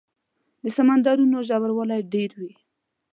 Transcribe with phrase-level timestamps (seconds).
[0.63, 2.53] د سمندرونو ژوروالی ډېر وي.